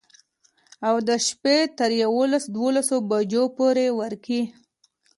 [0.87, 4.41] او د شپي تر يوولس دولسو بجو پورې ورقې.